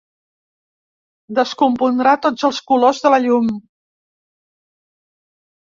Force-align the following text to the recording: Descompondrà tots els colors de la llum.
Descompondrà 1.39 2.15
tots 2.25 2.47
els 2.51 2.63
colors 2.73 3.03
de 3.05 3.13
la 3.17 3.21
llum. 3.29 3.53